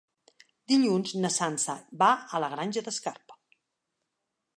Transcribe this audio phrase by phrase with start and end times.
[0.71, 2.07] Dilluns na Sança va
[2.37, 3.37] a la Granja d'Escarp.